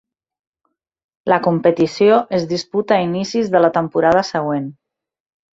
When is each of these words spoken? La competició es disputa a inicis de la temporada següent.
La 1.31 1.37
competició 1.49 2.17
es 2.39 2.49
disputa 2.53 2.97
a 2.97 3.05
inicis 3.11 3.55
de 3.57 3.65
la 3.67 3.73
temporada 3.79 4.25
següent. 4.35 4.71